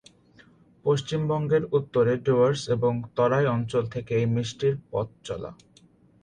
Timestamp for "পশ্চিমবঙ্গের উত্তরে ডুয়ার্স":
0.85-2.61